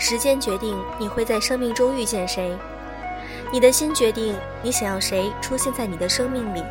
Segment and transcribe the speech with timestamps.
[0.00, 2.56] 时间决定你会在生命中遇见谁，
[3.52, 6.62] 你的心决定你想要谁出现在你的生命里，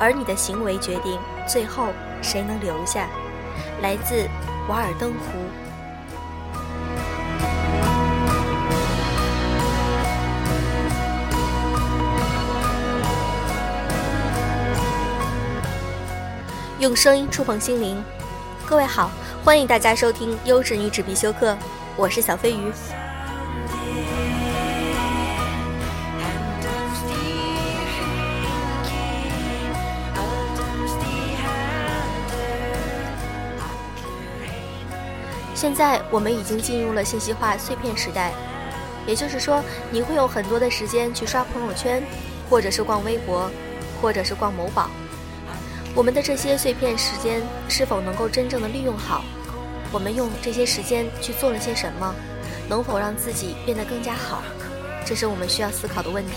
[0.00, 1.88] 而你的行为决定最后
[2.22, 3.06] 谁能留下。
[3.82, 4.26] 来自
[4.66, 5.18] 瓦尔登湖。
[16.78, 18.02] 用声音触碰心灵，
[18.66, 19.10] 各位好，
[19.44, 21.54] 欢迎大家收听优质女纸必修课。
[21.94, 22.72] 我是小飞鱼。
[35.60, 38.32] 现在我们已经进入了信息化碎片时代，
[39.06, 42.02] 也就是说，你会有很多的时间去刷朋友圈，
[42.48, 43.50] 或者是逛微博，
[44.00, 44.88] 或者是逛某宝。
[45.94, 49.22] 我们的这些碎片时间是否能够真正的利用好？
[49.92, 52.14] 我们用这些时间去做了些什么？
[52.66, 54.42] 能否让自己变得更加好？
[55.04, 56.32] 这是我们需要思考的问题。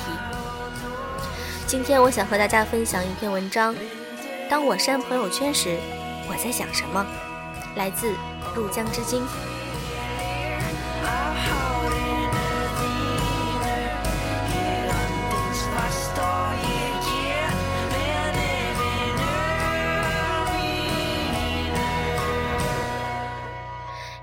[1.66, 3.74] 今天我想和大家分享一篇文章：
[4.50, 5.78] 当我删朋友圈时，
[6.28, 7.06] 我在想什么？
[7.78, 8.14] 来自
[8.56, 9.26] 入江之鲸。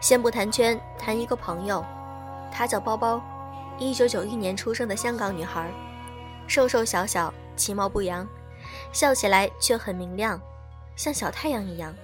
[0.01, 1.85] 先不谈圈，谈一个朋友，
[2.51, 3.23] 她叫包包，
[3.79, 5.71] 一九九一年出生的香港女孩，
[6.49, 8.27] 瘦瘦小小，其貌不扬，
[8.93, 10.41] 笑起来却很明亮，
[10.97, 11.95] 像小太阳一样。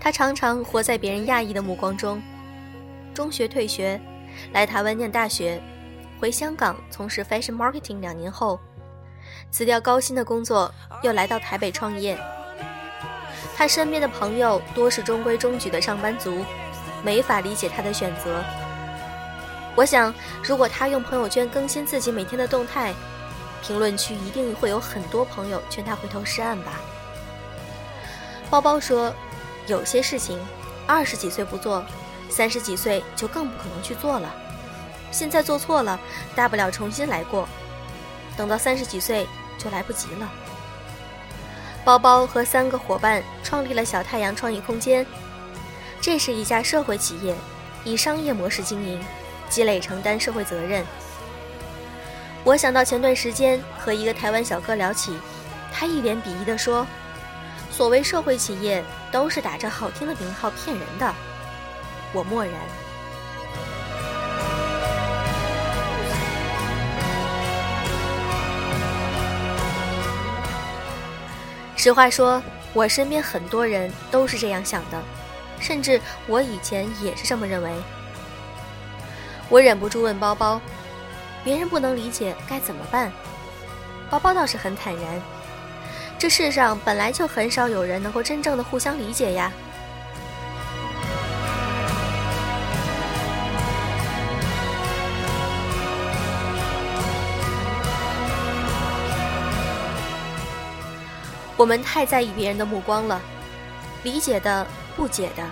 [0.00, 2.20] 他常常活在别人讶异的目光中。
[3.12, 4.00] 中学退学，
[4.52, 5.60] 来台湾念大学，
[6.18, 8.58] 回香港从事 fashion marketing 两年后，
[9.50, 10.72] 辞掉高薪的工作，
[11.02, 12.18] 又来到台北创业。
[13.54, 16.44] 他身边的朋友多是中规中矩的上班族，
[17.04, 18.42] 没法理解他的选择。
[19.76, 22.94] 我想，如果他用朋友圈更新自己每天的动态，
[23.62, 26.80] 评论区一定会有很多朋友劝他回头是岸吧。
[28.48, 29.14] 包包说
[29.70, 30.36] ：“有些事情，
[30.84, 31.84] 二十几岁不做，
[32.28, 34.28] 三十几岁就更不可能去做了。
[35.12, 35.98] 现在做错了，
[36.34, 37.48] 大不了重新来过，
[38.36, 40.28] 等到三十几岁就来不及了。”
[41.86, 45.06] 包包和三个伙伴创立了小太阳创意空间，
[46.00, 47.34] 这是一家社会企业，
[47.84, 49.00] 以商业模式经营，
[49.48, 50.84] 积累承担社会责任。
[52.42, 55.16] 我想到前段时间和一个台湾小哥聊起，
[55.72, 56.86] 他一脸鄙夷地说
[57.80, 61.14] ：“所谓社会企业都是打着好听的名号骗人的。”
[62.12, 62.52] 我默然。
[71.74, 72.42] 实话说，
[72.74, 75.02] 我身边很多人都是这样想的，
[75.58, 77.72] 甚至我以前也是这么认为。
[79.48, 80.60] 我忍不住问包包
[81.42, 83.10] ：“别人不能理解该怎么办？”
[84.10, 85.02] 包包倒是很坦然
[86.20, 89.50] ：“这世上本来就很少有人能够真正的互相理解呀。”
[101.56, 103.18] 我们太在意别人的目光了，
[104.02, 105.42] 理解的、不解的、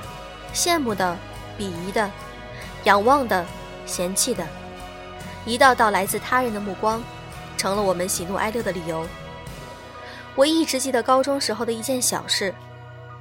[0.52, 1.16] 羡慕的、
[1.58, 2.10] 鄙夷的、
[2.84, 3.42] 仰望的、
[3.86, 4.46] 嫌弃的，
[5.46, 7.02] 一道道来自他人的目光，
[7.56, 9.06] 成了我们喜怒哀乐的理由。
[10.38, 12.54] 我一直记得高中时候的一件小事：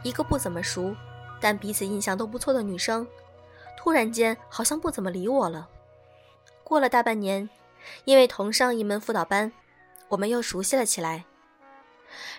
[0.03, 0.95] 一个不怎么熟，
[1.41, 3.07] 但彼此印象都不错的女生，
[3.75, 5.67] 突然间好像不怎么理我了。
[6.63, 7.50] 过了大半年，
[8.06, 9.51] 因为同上一门辅导班，
[10.09, 11.25] 我们又熟悉了起来。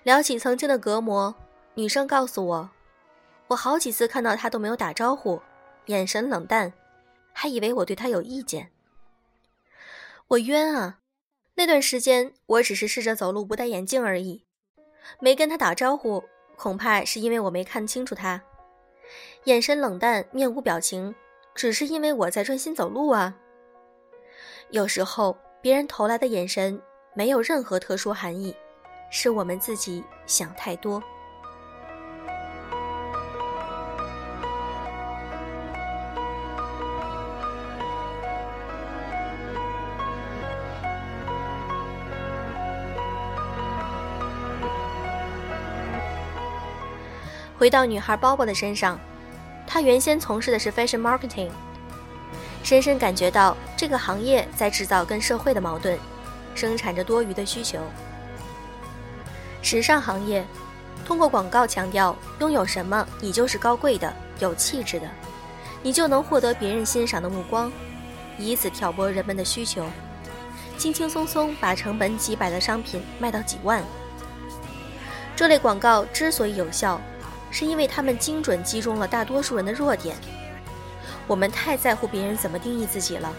[0.05, 1.35] 聊起曾经的隔膜，
[1.75, 2.70] 女生告诉我，
[3.49, 5.43] 我好几次看到她都没有打招呼，
[5.87, 6.73] 眼神冷淡，
[7.32, 8.70] 还以为我对她有意见。
[10.29, 11.00] 我冤啊！
[11.56, 14.44] 那段时间我只是试着走路不戴眼镜而已，
[15.20, 16.22] 没跟他打招呼，
[16.56, 18.43] 恐怕是因为我没看清楚他，
[19.44, 21.14] 眼神冷淡，面无表情，
[21.55, 23.34] 只是因为我在专心走路啊。
[24.70, 26.81] 有时候别人投来的眼神
[27.14, 28.55] 没有任何特殊含义。
[29.10, 31.02] 是我们自己想太多。
[47.58, 48.99] 回到女孩包包的身上，
[49.66, 51.50] 她原先从事的是 fashion marketing，
[52.62, 55.99] 深深感觉到这个行业在制造跟社会的矛盾，
[56.55, 57.81] 生产着多余的需求。
[59.60, 60.46] 时尚行业
[61.05, 65.08] 通过广告强调拥有什么你就是高贵的、有气质的，
[65.82, 67.72] 你就能获得别人欣赏的目光，
[68.38, 69.84] 以此挑拨人们的需求，
[70.76, 73.82] 轻轻松松把成本几百的商品卖到几万。
[75.34, 77.00] 这类广告之所以有效。
[77.50, 80.17] 是因为他们精准击中了大多数人的弱点。
[81.27, 83.33] 我们太在乎别人怎么定义自己了。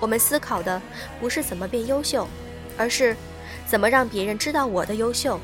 [0.00, 0.80] 我们思考的
[1.20, 2.28] 不是怎么变优秀，
[2.76, 3.16] 而是
[3.66, 5.38] 怎么让别人知道我的优秀；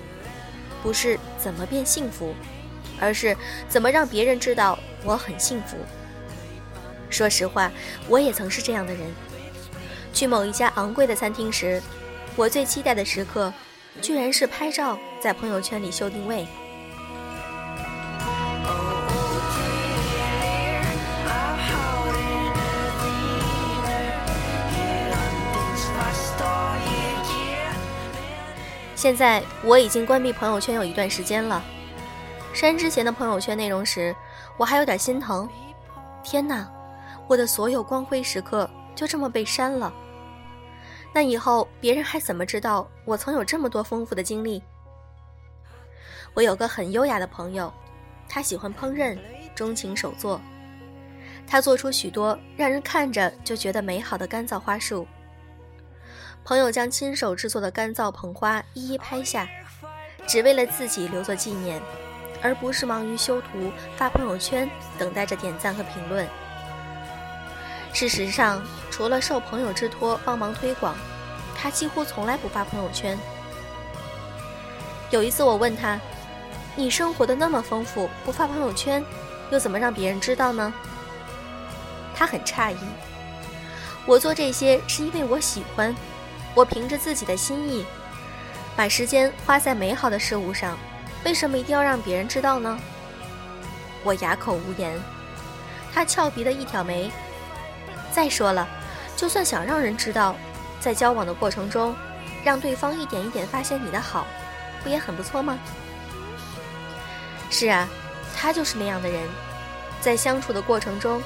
[0.83, 2.35] 不是怎么变幸福，
[3.01, 3.37] 而是
[3.69, 5.77] 怎么让别人知道我很幸福。
[7.09, 7.73] 说实话，
[8.09, 9.03] 我也曾是这样的人。
[10.13, 11.83] 去某一家昂贵的餐厅时，
[12.37, 13.53] 我最期待的时刻，
[14.03, 16.47] 居然是拍照，在朋友圈里秀定位。
[29.00, 31.64] 现在我已经关闭朋友圈有一段时间了。
[32.52, 34.14] 删之前的朋友圈内容时，
[34.58, 35.49] 我还有点心疼。
[36.23, 36.70] 天哪，
[37.26, 39.91] 我的所有光辉时刻就这么被删了。
[41.14, 44.62] 那以后别人还怎么知道我曾有这么多丰富的经历？
[46.35, 47.73] 我有个很优雅的朋友，
[48.29, 49.17] 他喜欢烹饪，
[49.55, 50.38] 钟情手作。
[51.47, 55.06] 他做出许多让人看着就觉得美好的干燥花束。
[56.45, 59.49] 朋友将亲手制作的干燥捧花一一拍下，
[60.27, 61.81] 只为了自己留作纪念，
[62.43, 66.27] 而不是忙于修图、发朋友圈，等待着点赞和评论。
[67.93, 70.97] 事实上，除了受朋友之托帮忙推广，
[71.57, 73.17] 他几乎从来不发朋友圈。
[75.11, 76.01] 有一次，我问他
[76.75, 79.05] ：“你生活的那么丰富，不发朋友圈，
[79.51, 80.73] 又怎么让别人知道呢？”
[82.15, 82.79] 他很诧异
[84.07, 85.95] ：“我做这些是因为我喜欢。”
[86.55, 87.87] 我凭着自己的心意，
[88.76, 90.76] 把时间花在美好的事物上，
[91.25, 92.79] 为什么一定要让别人知道呢？
[94.02, 94.99] 我哑口无言。
[95.93, 97.11] 他俏皮的一挑眉。
[98.12, 98.67] 再说了，
[99.17, 100.35] 就算想让人知道，
[100.81, 101.94] 在交往的过程中，
[102.43, 104.26] 让对方一点一点发现你的好，
[104.82, 105.58] 不也很不错吗？
[107.50, 107.88] 是啊，
[108.37, 109.23] 他就是那样的人，
[110.00, 111.23] 在相处的过程中，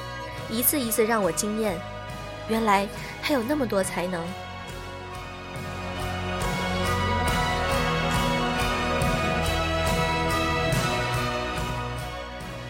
[0.49, 1.75] 一次一次让我惊艳。
[2.47, 2.87] 原来
[3.23, 4.23] 他有那么多才能。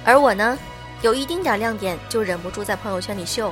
[0.06, 0.58] 而我呢，
[1.02, 3.52] 有一丁点亮点就忍不住在朋友圈里秀，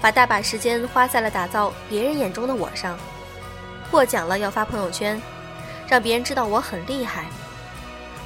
[0.00, 2.96] 把大把时间花在了打造别人眼中的我上。
[3.90, 5.20] 获奖了要发朋友圈，
[5.88, 7.24] 让别人知道我很厉害；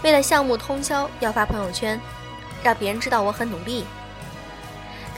[0.02, 1.98] 为了项目通宵要发朋友圈，
[2.62, 3.84] 让别人知道我很努力；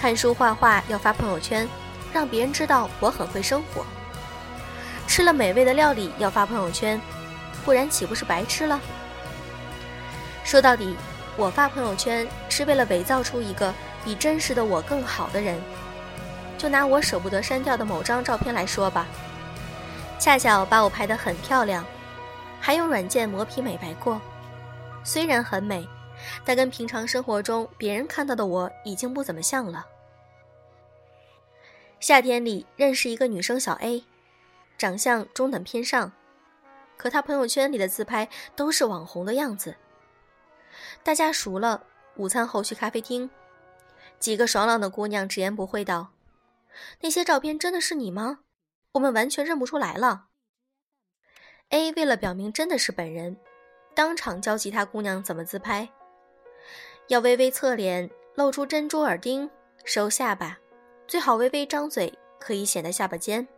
[0.01, 1.69] 看书画画要发朋友圈，
[2.13, 3.83] 让别人知道我很会生活；
[5.09, 7.01] 吃了美味的料理要发朋友圈，
[7.65, 8.81] 不然岂不是白吃了？
[10.45, 10.97] 说到底。
[11.37, 13.73] 我发朋友圈是为了伪造出一个
[14.05, 15.61] 比真实的我更好的人。
[16.59, 19.07] 就拿我舍不得删掉的某张照片来说吧，
[20.19, 21.85] 恰巧把我拍得很漂亮，
[22.61, 24.21] 还用软件磨皮美白过。
[25.03, 25.89] 虽然很美，
[26.45, 29.85] 但跟平常生活中别人看到的我已经不怎么像了。
[31.99, 34.05] 夏天里认识一个女生小 A，
[34.79, 36.13] 长相中等偏上，
[36.97, 39.75] 可她朋友圈里的自拍都是网红的样子。
[41.05, 41.85] 大家熟了，
[42.17, 43.29] 午餐后去咖啡厅，
[44.19, 46.13] 几个爽朗的姑娘直言不讳道
[47.03, 48.41] ：“那些照片真的是你吗？
[48.93, 50.27] 我们完全认不出来了。
[51.71, 53.37] ”A 为了表明真的是本人，
[53.95, 55.89] 当场教其他姑娘怎么自拍：
[57.09, 59.51] 要微微侧脸，露出珍珠耳钉，
[59.85, 60.59] 收下巴，
[61.09, 63.49] 最好微微张嘴，可以显得下巴尖。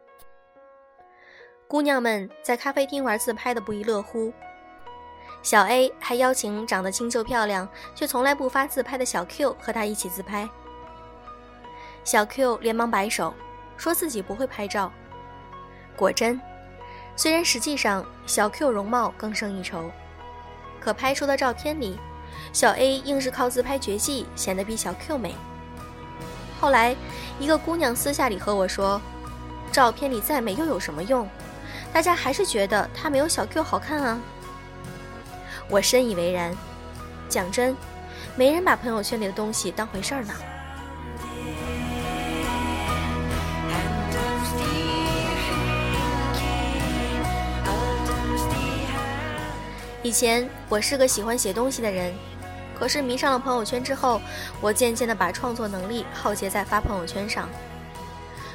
[1.68, 4.32] 姑娘们在咖啡厅玩自拍的不亦乐乎。
[5.44, 10.48] 小 A 还邀请长得清秀漂亮却从来不发自拍的小 Q 和他一起自拍。
[12.02, 13.34] 小 Q 连忙摆手，
[13.76, 14.90] 说自己不会拍照。
[15.94, 16.40] 果真，
[17.14, 19.90] 虽然实际上小 Q 容貌更胜一筹，
[20.80, 21.98] 可拍出的照片里，
[22.50, 25.34] 小 A 硬是靠自拍绝技显得比小 Q 美。
[26.58, 26.96] 后来，
[27.38, 28.98] 一个姑娘私下里和我说
[29.70, 31.28] ：“照片里再美又有什么用？
[31.92, 34.18] 大家还是觉得她没有小 Q 好看啊。”
[35.74, 36.56] 我深以为然。
[37.28, 37.76] 讲真，
[38.36, 40.32] 没人把朋友圈里的东西当回事儿呢。
[50.00, 52.14] 以前我是个喜欢写东西的人，
[52.78, 54.20] 可是迷上了朋友圈之后，
[54.60, 57.48] 我渐渐的把创作能力耗竭在发朋友圈上。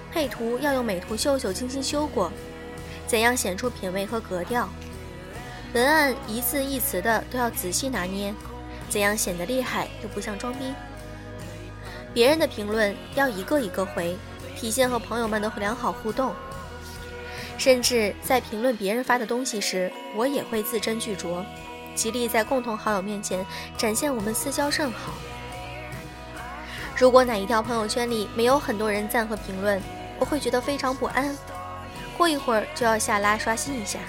[0.10, 2.32] 配图要用美图秀秀精心修过，
[3.06, 4.70] 怎样显出品味和格调？
[5.74, 8.34] 文案一字一词的都要仔细拿捏，
[8.90, 10.74] 怎样显得厉害又不像装逼？
[12.12, 14.18] 别人的评论要一个一个回，
[14.58, 16.34] 体现和朋友们的良好互动。
[17.60, 21.44] 甚至在评论别人发的东西时，我也会字斟句酌，
[21.94, 23.46] 极力在共同好友面前
[23.78, 25.14] 展现我们私交甚好。
[26.96, 29.80] 如果哪一条朋友圈里没有很多人赞和评论，
[30.18, 31.38] 我会觉得非常不安，
[32.18, 34.00] 过一会儿就要下拉刷新一下。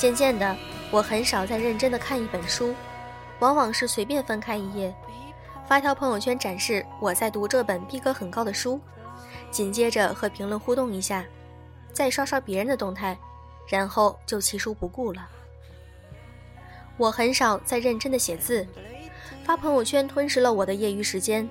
[0.00, 0.56] 渐渐的，
[0.90, 2.74] 我很少再认真的看一本书，
[3.38, 4.94] 往往是随便翻开一页，
[5.68, 8.80] 发条朋友圈展示我在读这本逼格很高的书，
[9.50, 11.22] 紧接着和评论互动一下，
[11.92, 13.14] 再刷刷别人的动态，
[13.68, 15.28] 然后就弃书不顾了。
[16.96, 18.66] 我很少再认真的写字，
[19.44, 21.46] 发朋友圈吞噬了我的业余时间。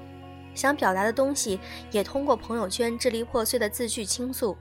[0.55, 1.59] 想表达的东西
[1.91, 4.57] 也通过朋友圈支离破碎的字句倾诉，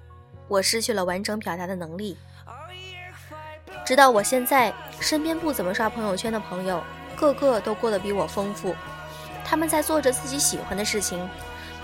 [0.46, 2.18] 我失去了完整表达的能力。
[3.88, 6.84] 直到我现在身边不怎么刷朋友圈的朋友，
[7.16, 8.76] 个个都过得比我丰富。
[9.42, 11.26] 他们在做着自己喜欢的事情，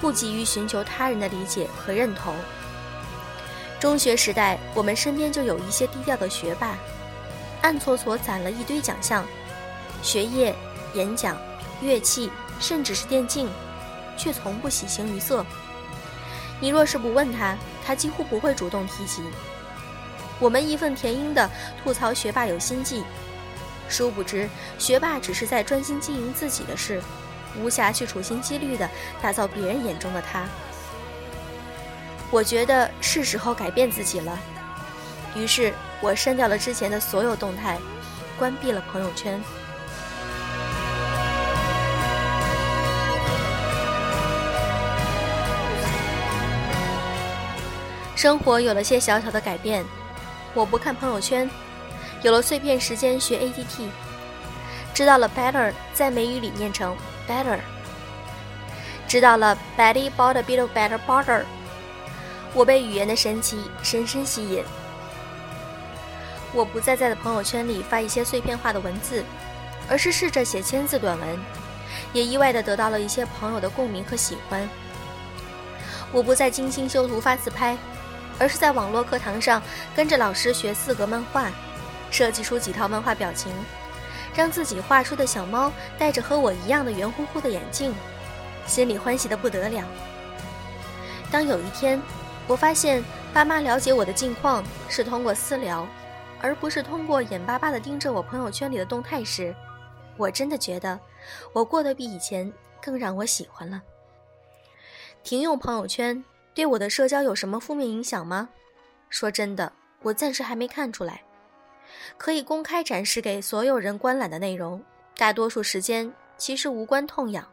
[0.02, 2.34] 不急于寻求他人的理解和认同。
[3.80, 6.76] 中学时代，我们身边就有一些低调的学霸，
[7.62, 9.24] 暗搓搓攒了一堆奖项，
[10.02, 10.54] 学业、
[10.92, 11.38] 演讲、
[11.80, 12.30] 乐器，
[12.60, 13.48] 甚至是电竞。
[14.14, 15.42] 却从不喜形于色。
[16.60, 19.22] 你若是不问他，他几乎不会主动提及。
[20.40, 21.50] 我们义愤填膺地
[21.82, 23.04] 吐槽学霸有心计，
[23.88, 24.48] 殊不知
[24.78, 27.00] 学霸只是在专心经营自己的事，
[27.56, 28.88] 无暇去处心积虑地
[29.22, 30.44] 打造别人眼中的他。
[32.30, 34.38] 我觉得是时候改变自己了，
[35.36, 37.78] 于是我删掉了之前的所有动态，
[38.36, 39.40] 关闭了朋友圈。
[48.16, 49.84] 生活有了些小小的改变，
[50.54, 51.50] 我不看朋友圈，
[52.22, 53.88] 有了碎片时间学 ATT，
[54.94, 56.96] 知道了 better 在美语里念成
[57.28, 57.58] better，
[59.08, 61.42] 知道了 Betty bought a bit of better butter，
[62.52, 64.64] 我被语言的神奇深深吸引。
[66.52, 69.24] 我不再在的朋友圈里发一些碎片化的文字，
[69.88, 71.38] 而是试着写千字短文，
[72.12, 74.68] 也意外的得到了一些朋友的共鸣和喜欢。
[76.12, 77.76] 我不再精心修图发自拍。
[78.38, 79.62] 而是在网络课堂上
[79.94, 81.50] 跟着老师学四格漫画，
[82.10, 83.52] 设计出几套漫画表情，
[84.34, 87.94] 让自己画出的小猫戴着和我一样的圆乎乎的眼镜，
[88.66, 89.84] 心里欢喜的不得了。
[91.30, 92.00] 当有一天
[92.46, 95.86] 我发现爸妈了解我的近况是通过私聊，
[96.40, 99.54] 而不是通过眼巴巴的盯着我朋友圈里的动态时，
[100.16, 100.98] 我真的觉得
[101.52, 103.82] 我过得比以前更让我喜欢了。
[105.22, 106.24] 停用朋友圈。
[106.54, 108.48] 对我的社交有什么负面影响吗？
[109.10, 111.22] 说真的，我暂时还没看出来。
[112.16, 114.82] 可以公开展示给所有人观览的内容，
[115.16, 117.50] 大多数时间其实无关痛痒。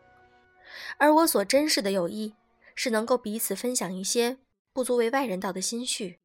[0.97, 2.33] 而我所珍视的友谊，
[2.75, 4.37] 是能够彼此分享一些
[4.71, 6.19] 不足为外人道的心绪。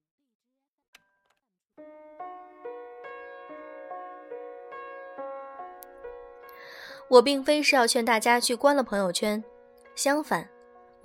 [7.09, 9.43] 我并非是要劝大家去关了朋友圈，
[9.95, 10.56] 相反。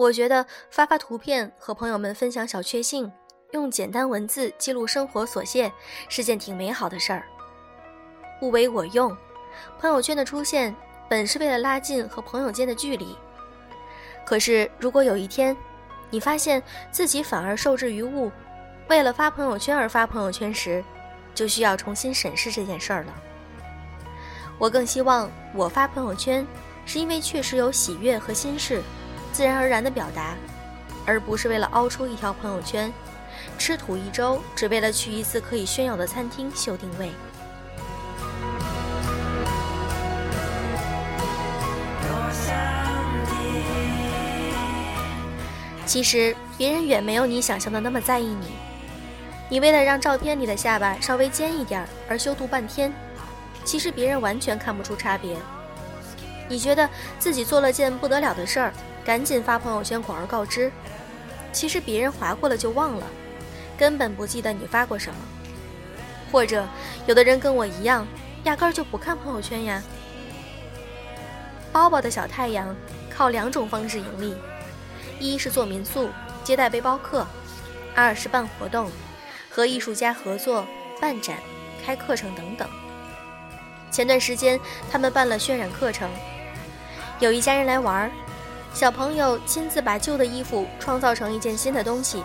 [0.01, 3.11] 我觉得发发图片和朋友们分享小确幸，
[3.51, 5.71] 用简单文字记录生活琐屑，
[6.09, 7.23] 是件挺美好的事儿。
[8.41, 9.15] 物为我用，
[9.79, 10.75] 朋友圈的出现
[11.07, 13.15] 本是为了拉近和朋友间的距离。
[14.25, 15.55] 可是，如果有一天，
[16.09, 18.31] 你发现自己反而受制于物，
[18.87, 20.83] 为了发朋友圈而发朋友圈时，
[21.35, 23.13] 就需要重新审视这件事儿了。
[24.57, 26.43] 我更希望我发朋友圈，
[26.87, 28.81] 是因为确实有喜悦和心事。
[29.31, 30.35] 自然而然的表达，
[31.05, 32.91] 而不是为了凹出一条朋友圈，
[33.57, 37.09] 吃土一周，只为了去一次可以炫耀的餐厅秀定位。
[45.85, 48.47] 其实别人远没有你想象的那么在意你，
[49.49, 52.93] 你为了让照片里的下巴稍微尖一点而修图半天，
[53.65, 55.35] 其实别人完全看不出差别。
[56.51, 58.73] 你觉得自己做了件不得了的事儿。
[59.05, 60.69] 赶紧发朋友圈广而告之，
[61.53, 63.07] 其实别人划过了就忘了，
[63.77, 65.15] 根本不记得你发过什么。
[66.29, 66.67] 或者
[67.07, 68.05] 有的人跟我一样，
[68.43, 69.81] 压根儿就不看朋友圈呀。
[71.71, 72.75] 包包的小太阳
[73.09, 74.35] 靠两种方式盈利：
[75.19, 76.09] 一是做民宿
[76.43, 77.25] 接待背包客，
[77.95, 78.91] 二是办活动，
[79.49, 80.67] 和艺术家合作
[80.99, 81.37] 办展、
[81.83, 82.69] 开课程等等。
[83.89, 84.59] 前段时间
[84.91, 86.07] 他们办了渲染课程，
[87.21, 88.11] 有一家人来玩儿，
[88.73, 92.23] 小朋友亲自把旧的衣服创造成一件新的东西，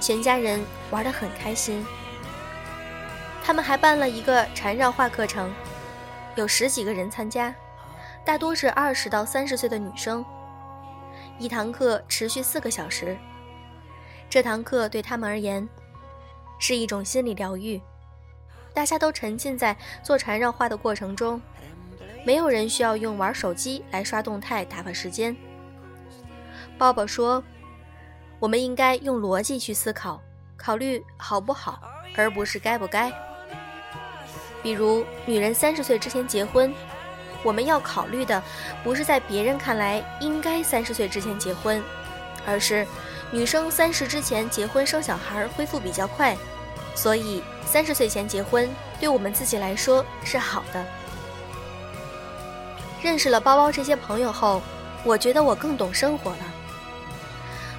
[0.00, 0.58] 全家人
[0.90, 1.84] 玩得很开心。
[3.44, 5.52] 他们还办了一个缠绕画课程，
[6.34, 7.54] 有十几个人参加，
[8.24, 10.24] 大多是二十到三十岁的女生。
[11.38, 13.14] 一堂课持续四个小时，
[14.30, 15.68] 这堂课对他们而言
[16.58, 17.78] 是一种心理疗愈。
[18.72, 21.38] 大家都沉浸在做缠绕画的过程中，
[22.24, 25.36] 没有人需要用玩手机来刷动态打发时间。
[26.78, 27.42] 抱抱说
[28.38, 30.20] ：“我们应该用逻辑去思考，
[30.56, 31.80] 考虑好不好，
[32.16, 33.12] 而不是该不该。
[34.62, 36.72] 比如，女人三十岁之前结婚。”
[37.44, 38.40] 我们要考虑的
[38.84, 41.82] 不是在别人看来应该三十岁之前结婚，
[42.46, 42.86] 而是
[43.32, 46.36] 女生三十之前结婚生小孩恢复比较快，
[46.94, 50.86] 所以三十岁前结婚对我们自己来说是好的。
[53.02, 54.62] 认识了包包这些朋友后，
[55.02, 56.38] 我觉得我更懂生活了。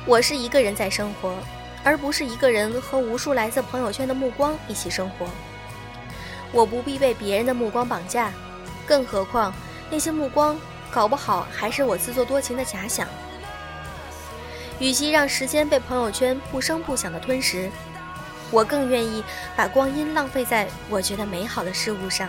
[0.06, 1.34] 我是一个人在生活，
[1.82, 5.26] 而不是一个人和无数来自朋友圈的目光一起生活。
[6.52, 8.34] 我不必被别人的目光绑架。
[8.86, 9.54] 更何况，
[9.90, 10.60] 那些目光
[10.92, 13.08] 搞不好还是我自作多情的假想。
[14.78, 17.72] 与其让时间被朋友圈不声不响的吞噬，
[18.52, 19.24] 我更愿意
[19.56, 22.28] 把光阴浪费在我觉得美好的事物上。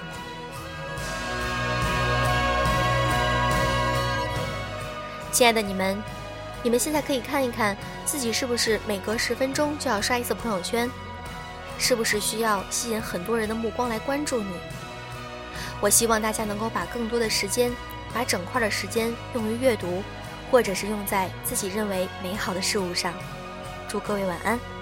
[5.34, 6.00] 亲爱的你们，
[6.62, 7.76] 你们现在可以看一看
[8.06, 10.88] 自己是不是每隔十分钟就要刷一次朋友圈，
[11.76, 14.52] 是不是需要吸引很多人的目光来关注你？
[15.80, 17.72] 我希望大家能够把更多的时间，
[18.12, 20.04] 把整块的时间用于阅读，
[20.52, 23.12] 或者是用在自己认为美好的事物上。
[23.88, 24.73] 祝各位晚安。